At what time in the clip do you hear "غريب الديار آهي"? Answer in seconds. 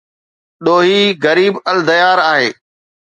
1.25-2.49